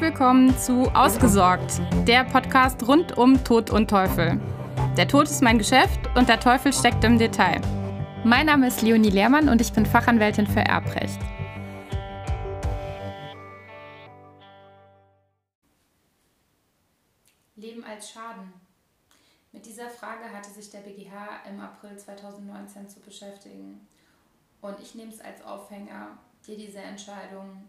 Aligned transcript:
Willkommen 0.00 0.56
zu 0.56 0.84
Ausgesorgt, 0.94 1.80
der 2.06 2.22
Podcast 2.22 2.86
rund 2.86 3.18
um 3.18 3.42
Tod 3.42 3.70
und 3.70 3.90
Teufel. 3.90 4.40
Der 4.96 5.08
Tod 5.08 5.24
ist 5.24 5.42
mein 5.42 5.58
Geschäft 5.58 5.98
und 6.14 6.28
der 6.28 6.38
Teufel 6.38 6.72
steckt 6.72 7.02
im 7.02 7.18
Detail. 7.18 7.60
Mein 8.22 8.46
Name 8.46 8.68
ist 8.68 8.80
Leonie 8.82 9.10
Lehrmann 9.10 9.48
und 9.48 9.60
ich 9.60 9.72
bin 9.72 9.84
Fachanwältin 9.84 10.46
für 10.46 10.60
Erbrecht. 10.60 11.18
Leben 17.56 17.82
als 17.84 18.08
Schaden. 18.12 18.52
Mit 19.50 19.66
dieser 19.66 19.90
Frage 19.90 20.32
hatte 20.32 20.50
sich 20.50 20.70
der 20.70 20.78
BGH 20.78 21.40
im 21.50 21.58
April 21.58 21.96
2019 21.96 22.88
zu 22.88 23.00
beschäftigen. 23.00 23.88
Und 24.60 24.78
ich 24.78 24.94
nehme 24.94 25.10
es 25.10 25.20
als 25.20 25.44
Aufhänger, 25.44 26.18
dir 26.46 26.56
diese 26.56 26.78
Entscheidung 26.78 27.64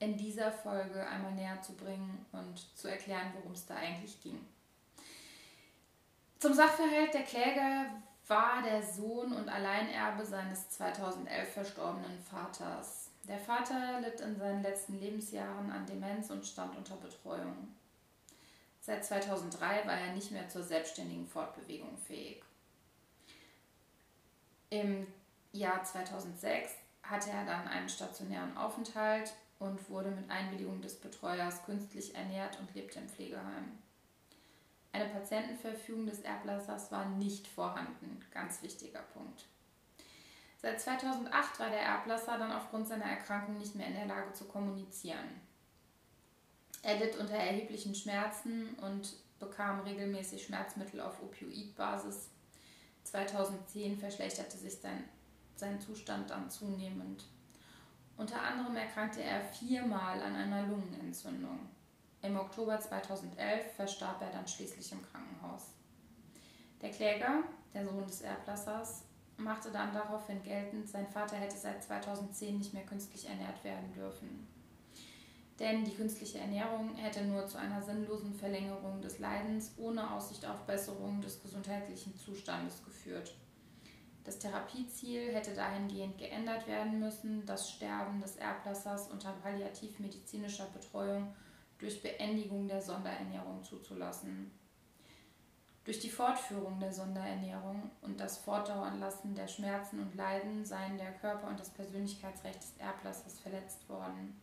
in 0.00 0.16
dieser 0.16 0.52
Folge 0.52 1.06
einmal 1.06 1.32
näher 1.32 1.60
zu 1.62 1.74
bringen 1.74 2.24
und 2.32 2.76
zu 2.76 2.88
erklären, 2.88 3.32
worum 3.34 3.52
es 3.52 3.66
da 3.66 3.74
eigentlich 3.74 4.20
ging. 4.20 4.38
Zum 6.38 6.54
Sachverhalt 6.54 7.12
der 7.14 7.24
Kläger 7.24 7.86
war 8.28 8.62
der 8.62 8.82
Sohn 8.82 9.32
und 9.32 9.48
Alleinerbe 9.48 10.24
seines 10.24 10.68
2011 10.70 11.52
verstorbenen 11.52 12.18
Vaters. 12.20 13.10
Der 13.26 13.38
Vater 13.38 14.00
litt 14.00 14.20
in 14.20 14.36
seinen 14.36 14.62
letzten 14.62 15.00
Lebensjahren 15.00 15.70
an 15.70 15.86
Demenz 15.86 16.30
und 16.30 16.46
stand 16.46 16.76
unter 16.76 16.96
Betreuung. 16.96 17.74
Seit 18.80 19.04
2003 19.04 19.86
war 19.86 19.98
er 19.98 20.12
nicht 20.12 20.30
mehr 20.30 20.48
zur 20.48 20.62
selbstständigen 20.62 21.26
Fortbewegung 21.26 21.96
fähig. 21.98 22.42
Im 24.70 25.06
Jahr 25.52 25.82
2006 25.82 26.72
hatte 27.02 27.30
er 27.30 27.44
dann 27.44 27.66
einen 27.66 27.88
stationären 27.88 28.56
Aufenthalt 28.56 29.32
und 29.58 29.88
wurde 29.90 30.10
mit 30.10 30.30
Einwilligung 30.30 30.80
des 30.80 30.96
Betreuers 30.96 31.64
künstlich 31.64 32.14
ernährt 32.14 32.58
und 32.60 32.74
lebte 32.74 33.00
im 33.00 33.08
Pflegeheim. 33.08 33.78
Eine 34.92 35.06
Patientenverfügung 35.06 36.06
des 36.06 36.20
Erblassers 36.20 36.90
war 36.90 37.08
nicht 37.10 37.46
vorhanden, 37.46 38.20
ganz 38.32 38.62
wichtiger 38.62 39.02
Punkt. 39.02 39.46
Seit 40.60 40.80
2008 40.80 41.60
war 41.60 41.70
der 41.70 41.82
Erblasser 41.82 42.38
dann 42.38 42.52
aufgrund 42.52 42.88
seiner 42.88 43.04
Erkrankung 43.04 43.58
nicht 43.58 43.74
mehr 43.74 43.86
in 43.86 43.94
der 43.94 44.06
Lage 44.06 44.32
zu 44.32 44.44
kommunizieren. 44.46 45.40
Er 46.82 46.98
litt 46.98 47.16
unter 47.16 47.34
erheblichen 47.34 47.94
Schmerzen 47.94 48.74
und 48.76 49.14
bekam 49.38 49.80
regelmäßig 49.80 50.44
Schmerzmittel 50.44 51.00
auf 51.00 51.22
Opioidbasis. 51.22 52.30
2010 53.04 53.98
verschlechterte 53.98 54.56
sich 54.56 54.76
sein, 54.76 55.04
sein 55.54 55.80
Zustand 55.80 56.30
dann 56.30 56.50
zunehmend. 56.50 57.24
Unter 58.18 58.42
anderem 58.42 58.74
erkrankte 58.74 59.22
er 59.22 59.40
viermal 59.40 60.20
an 60.20 60.34
einer 60.34 60.66
Lungenentzündung. 60.66 61.60
Im 62.20 62.36
Oktober 62.36 62.78
2011 62.80 63.74
verstarb 63.76 64.20
er 64.20 64.30
dann 64.30 64.46
schließlich 64.46 64.90
im 64.90 65.02
Krankenhaus. 65.02 65.68
Der 66.82 66.90
Kläger, 66.90 67.44
der 67.72 67.84
Sohn 67.84 68.04
des 68.08 68.22
Erblassers, 68.22 69.04
machte 69.36 69.70
dann 69.70 69.94
daraufhin 69.94 70.42
geltend, 70.42 70.88
sein 70.88 71.06
Vater 71.06 71.36
hätte 71.36 71.56
seit 71.56 71.84
2010 71.84 72.58
nicht 72.58 72.74
mehr 72.74 72.84
künstlich 72.84 73.28
ernährt 73.28 73.62
werden 73.62 73.92
dürfen. 73.92 74.48
Denn 75.60 75.84
die 75.84 75.94
künstliche 75.94 76.38
Ernährung 76.38 76.96
hätte 76.96 77.24
nur 77.24 77.46
zu 77.46 77.56
einer 77.56 77.82
sinnlosen 77.82 78.34
Verlängerung 78.34 79.00
des 79.00 79.20
Leidens 79.20 79.72
ohne 79.76 80.12
Aussicht 80.12 80.44
auf 80.44 80.66
Besserung 80.66 81.20
des 81.20 81.40
gesundheitlichen 81.40 82.16
Zustandes 82.16 82.84
geführt. 82.84 83.32
Das 84.28 84.40
Therapieziel 84.40 85.34
hätte 85.34 85.54
dahingehend 85.54 86.18
geändert 86.18 86.66
werden 86.66 87.00
müssen, 87.00 87.46
das 87.46 87.70
Sterben 87.70 88.20
des 88.20 88.36
Erblassers 88.36 89.08
unter 89.10 89.32
palliativmedizinischer 89.32 90.66
Betreuung 90.66 91.34
durch 91.78 92.02
Beendigung 92.02 92.68
der 92.68 92.82
Sonderernährung 92.82 93.64
zuzulassen. 93.64 94.50
Durch 95.82 96.00
die 96.00 96.10
Fortführung 96.10 96.78
der 96.78 96.92
Sonderernährung 96.92 97.90
und 98.02 98.20
das 98.20 98.36
Fortdauern 98.36 99.00
lassen 99.00 99.34
der 99.34 99.48
Schmerzen 99.48 99.98
und 99.98 100.14
Leiden 100.14 100.62
seien 100.62 100.98
der 100.98 101.12
Körper 101.12 101.48
und 101.48 101.58
das 101.58 101.70
Persönlichkeitsrecht 101.70 102.62
des 102.62 102.76
Erblassers 102.76 103.40
verletzt 103.40 103.88
worden. 103.88 104.38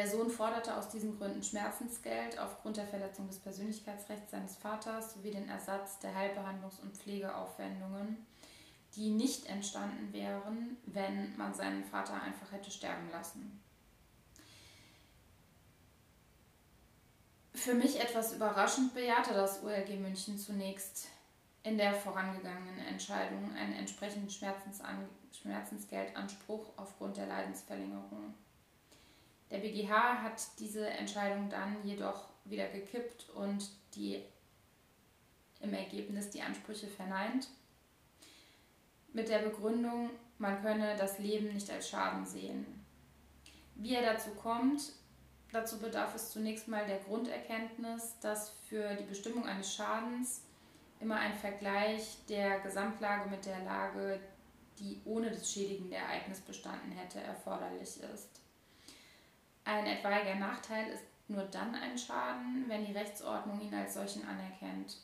Der 0.00 0.08
Sohn 0.08 0.30
forderte 0.30 0.74
aus 0.74 0.88
diesen 0.88 1.18
Gründen 1.18 1.42
Schmerzensgeld 1.42 2.38
aufgrund 2.38 2.78
der 2.78 2.86
Verletzung 2.86 3.26
des 3.26 3.38
Persönlichkeitsrechts 3.38 4.30
seines 4.30 4.56
Vaters 4.56 5.12
sowie 5.12 5.30
den 5.30 5.46
Ersatz 5.46 5.98
der 5.98 6.16
Heilbehandlungs- 6.16 6.80
und 6.80 6.96
Pflegeaufwendungen, 6.96 8.26
die 8.96 9.10
nicht 9.10 9.44
entstanden 9.44 10.10
wären, 10.14 10.78
wenn 10.86 11.36
man 11.36 11.52
seinen 11.52 11.84
Vater 11.84 12.14
einfach 12.14 12.50
hätte 12.50 12.70
sterben 12.70 13.10
lassen. 13.12 13.62
Für 17.52 17.74
mich 17.74 18.00
etwas 18.00 18.32
überraschend 18.32 18.94
bejahte 18.94 19.34
das 19.34 19.62
OLG 19.62 19.98
München 19.98 20.38
zunächst 20.38 21.08
in 21.62 21.76
der 21.76 21.92
vorangegangenen 21.92 22.78
Entscheidung 22.86 23.54
einen 23.54 23.74
entsprechenden 23.74 24.30
Schmerzensgeldanspruch 24.30 26.72
aufgrund 26.78 27.18
der 27.18 27.26
Leidensverlängerung. 27.26 28.32
Der 29.50 29.58
BGH 29.58 30.22
hat 30.22 30.42
diese 30.58 30.88
Entscheidung 30.88 31.50
dann 31.50 31.84
jedoch 31.84 32.28
wieder 32.44 32.68
gekippt 32.68 33.30
und 33.30 33.70
die 33.94 34.22
im 35.60 35.74
Ergebnis 35.74 36.30
die 36.30 36.42
Ansprüche 36.42 36.86
verneint. 36.86 37.48
Mit 39.12 39.28
der 39.28 39.40
Begründung, 39.40 40.10
man 40.38 40.62
könne 40.62 40.96
das 40.96 41.18
Leben 41.18 41.52
nicht 41.52 41.70
als 41.70 41.88
Schaden 41.88 42.24
sehen. 42.24 42.64
Wie 43.74 43.94
er 43.94 44.14
dazu 44.14 44.30
kommt, 44.30 44.92
dazu 45.52 45.80
bedarf 45.80 46.14
es 46.14 46.30
zunächst 46.30 46.68
mal 46.68 46.86
der 46.86 47.00
Grunderkenntnis, 47.00 48.18
dass 48.20 48.50
für 48.68 48.94
die 48.94 49.04
Bestimmung 49.04 49.46
eines 49.46 49.74
Schadens 49.74 50.44
immer 51.00 51.16
ein 51.16 51.34
Vergleich 51.34 52.18
der 52.28 52.60
Gesamtlage 52.60 53.28
mit 53.28 53.44
der 53.46 53.64
Lage, 53.64 54.20
die 54.78 55.00
ohne 55.04 55.30
das 55.30 55.50
schädigende 55.50 55.96
Ereignis 55.96 56.40
bestanden 56.40 56.92
hätte, 56.92 57.20
erforderlich 57.20 58.00
ist. 58.14 58.39
Ein 59.70 59.86
etwaiger 59.86 60.34
Nachteil 60.34 60.92
ist 60.92 61.04
nur 61.28 61.44
dann 61.44 61.76
ein 61.76 61.96
Schaden, 61.96 62.64
wenn 62.66 62.84
die 62.84 62.90
Rechtsordnung 62.90 63.60
ihn 63.60 63.72
als 63.72 63.94
solchen 63.94 64.26
anerkennt. 64.26 64.96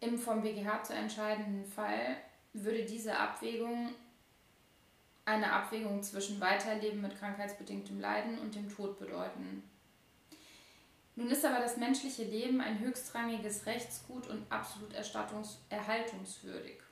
Im 0.00 0.18
vom 0.18 0.42
BGH 0.42 0.82
zu 0.82 0.94
entscheidenden 0.94 1.64
Fall 1.64 2.16
würde 2.54 2.84
diese 2.84 3.16
Abwägung 3.16 3.90
eine 5.26 5.52
Abwägung 5.52 6.02
zwischen 6.02 6.40
Weiterleben 6.40 7.02
mit 7.02 7.16
krankheitsbedingtem 7.16 8.00
Leiden 8.00 8.40
und 8.40 8.56
dem 8.56 8.68
Tod 8.68 8.98
bedeuten. 8.98 9.62
Nun 11.14 11.28
ist 11.28 11.44
aber 11.44 11.60
das 11.60 11.76
menschliche 11.76 12.24
Leben 12.24 12.60
ein 12.60 12.80
höchstrangiges 12.80 13.64
Rechtsgut 13.66 14.26
und 14.26 14.50
absolut 14.50 14.92
erhaltungswürdig. 14.92 16.82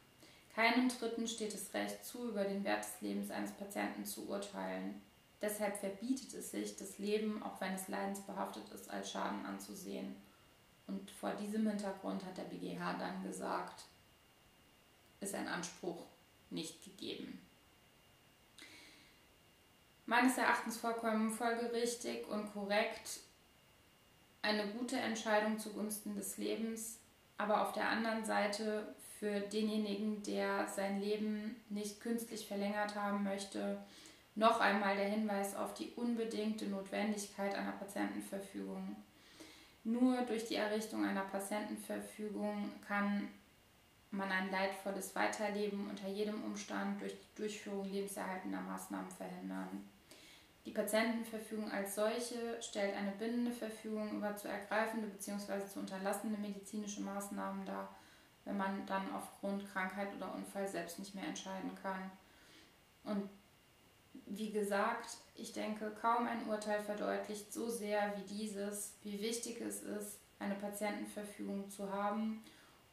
Keinem 0.55 0.89
Dritten 0.89 1.27
steht 1.27 1.55
das 1.55 1.73
Recht 1.75 2.05
zu, 2.05 2.29
über 2.29 2.45
den 2.45 2.65
Wert 2.65 2.85
des 2.85 3.01
Lebens 3.01 3.31
eines 3.31 3.53
Patienten 3.53 4.05
zu 4.05 4.29
urteilen. 4.29 5.01
Deshalb 5.41 5.77
verbietet 5.77 6.35
es 6.35 6.51
sich, 6.51 6.77
das 6.77 6.99
Leben, 6.99 7.43
auch 7.43 7.61
wenn 7.61 7.75
es 7.75 7.89
leidensbehaftet 7.89 8.69
ist, 8.71 8.91
als 8.91 9.11
Schaden 9.11 9.47
anzusehen. 9.47 10.17
Und 10.87 11.11
vor 11.11 11.33
diesem 11.35 11.67
Hintergrund 11.69 12.25
hat 12.25 12.37
der 12.37 12.45
BGH 12.45 12.95
dann 12.95 13.23
gesagt, 13.23 13.85
ist 15.21 15.35
ein 15.35 15.49
Anspruch 15.49 16.05
nicht 16.51 16.83
gegeben. 16.85 17.41
Meines 20.07 20.37
Erachtens 20.37 20.77
vollkommen 20.77 21.31
folgerichtig 21.31 22.27
und 22.27 22.53
korrekt 22.53 23.21
eine 24.43 24.73
gute 24.73 24.99
Entscheidung 24.99 25.59
zugunsten 25.59 26.17
des 26.17 26.37
Lebens, 26.37 26.99
aber 27.39 27.63
auf 27.63 27.73
der 27.73 27.89
anderen 27.89 28.25
Seite 28.25 28.95
für 29.21 29.41
denjenigen, 29.41 30.23
der 30.23 30.67
sein 30.67 30.99
Leben 30.99 31.55
nicht 31.69 32.01
künstlich 32.01 32.47
verlängert 32.49 32.95
haben 32.97 33.23
möchte, 33.23 33.77
noch 34.35 34.61
einmal 34.61 34.97
der 34.97 35.11
Hinweis 35.11 35.55
auf 35.55 35.75
die 35.75 35.93
unbedingte 35.97 36.67
Notwendigkeit 36.67 37.55
einer 37.55 37.73
Patientenverfügung. 37.73 38.97
Nur 39.85 40.23
durch 40.23 40.47
die 40.47 40.55
Errichtung 40.55 41.05
einer 41.05 41.21
Patientenverfügung 41.21 42.71
kann 42.89 43.29
man 44.11 44.31
ein 44.33 44.51
leidvolles 44.51 45.15
Weiterleben 45.15 45.91
unter 45.91 46.09
jedem 46.09 46.43
Umstand 46.43 47.03
durch 47.03 47.13
die 47.13 47.37
Durchführung 47.37 47.93
lebenserhaltender 47.93 48.63
Maßnahmen 48.63 49.11
verhindern. 49.11 49.89
Die 50.65 50.73
Patientenverfügung 50.73 51.71
als 51.71 51.95
solche 51.95 52.61
stellt 52.63 52.97
eine 52.97 53.13
bindende 53.13 53.53
Verfügung 53.53 54.17
über 54.17 54.35
zu 54.37 54.49
ergreifende 54.49 55.09
bzw. 55.09 55.67
zu 55.67 55.81
unterlassene 55.81 56.39
medizinische 56.39 57.03
Maßnahmen 57.03 57.67
dar, 57.67 57.95
wenn 58.51 58.57
man 58.57 58.85
dann 58.85 59.15
aufgrund 59.15 59.73
Krankheit 59.73 60.09
oder 60.17 60.35
Unfall 60.35 60.67
selbst 60.67 60.99
nicht 60.99 61.15
mehr 61.15 61.29
entscheiden 61.29 61.71
kann. 61.81 62.11
Und 63.05 63.31
wie 64.27 64.51
gesagt, 64.51 65.19
ich 65.37 65.53
denke, 65.53 65.93
kaum 66.01 66.27
ein 66.27 66.49
Urteil 66.49 66.83
verdeutlicht 66.83 67.53
so 67.53 67.71
sehr 67.71 68.13
wie 68.17 68.35
dieses, 68.35 68.95
wie 69.05 69.21
wichtig 69.21 69.61
es 69.61 69.83
ist, 69.83 70.19
eine 70.41 70.57
Patientenverfügung 70.57 71.71
zu 71.71 71.93
haben 71.93 72.43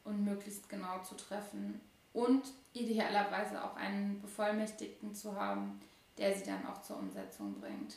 und 0.04 0.24
möglichst 0.24 0.68
genau 0.68 1.02
zu 1.02 1.16
treffen 1.16 1.80
und 2.12 2.44
idealerweise 2.72 3.62
auch 3.64 3.74
einen 3.74 4.22
Bevollmächtigten 4.22 5.12
zu 5.12 5.34
haben, 5.34 5.80
der 6.18 6.36
sie 6.36 6.44
dann 6.44 6.66
auch 6.66 6.82
zur 6.82 6.98
Umsetzung 6.98 7.60
bringt. 7.60 7.96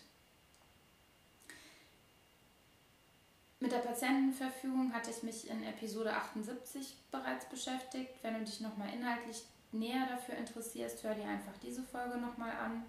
Mit 3.61 3.71
der 3.71 3.77
Patientenverfügung 3.77 4.91
hatte 4.91 5.11
ich 5.11 5.21
mich 5.21 5.47
in 5.47 5.63
Episode 5.63 6.11
78 6.15 6.97
bereits 7.11 7.45
beschäftigt. 7.45 8.09
Wenn 8.23 8.33
du 8.33 8.43
dich 8.43 8.59
nochmal 8.59 8.91
inhaltlich 8.91 9.43
näher 9.71 10.07
dafür 10.09 10.35
interessierst, 10.35 11.03
hör 11.03 11.13
dir 11.13 11.27
einfach 11.27 11.55
diese 11.61 11.83
Folge 11.83 12.17
nochmal 12.17 12.53
an. 12.53 12.83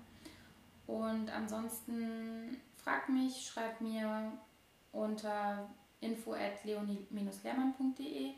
Und 0.86 1.30
ansonsten 1.30 2.56
frag 2.82 3.10
mich, 3.10 3.46
schreib 3.46 3.82
mir 3.82 4.32
unter 4.92 5.68
info 6.00 6.32
at 6.32 6.64
leonie-lehrmann.de 6.64 8.32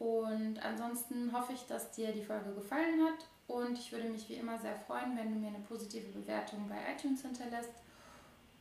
und 0.00 0.58
ansonsten 0.64 1.32
hoffe 1.32 1.52
ich, 1.52 1.64
dass 1.66 1.92
dir 1.92 2.10
die 2.10 2.24
Folge 2.24 2.52
gefallen 2.54 3.04
hat 3.04 3.28
und 3.46 3.78
ich 3.78 3.92
würde 3.92 4.08
mich 4.08 4.28
wie 4.28 4.34
immer 4.34 4.58
sehr 4.58 4.74
freuen, 4.74 5.16
wenn 5.16 5.32
du 5.32 5.38
mir 5.38 5.48
eine 5.48 5.60
positive 5.60 6.08
Bewertung 6.08 6.68
bei 6.68 6.92
iTunes 6.92 7.22
hinterlässt 7.22 7.70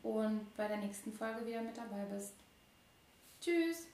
und 0.04 0.56
bei 0.56 0.68
der 0.68 0.77
nächsten 0.77 1.12
Folge 1.12 1.48
wieder 1.48 1.62
mit 1.62 1.75
dabei 1.75 2.06
bist. 2.06 2.33
Tschüss. 3.41 3.88